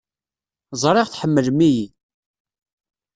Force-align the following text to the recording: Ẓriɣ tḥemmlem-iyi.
Ẓriɣ 0.81 1.07
tḥemmlem-iyi. 1.09 1.87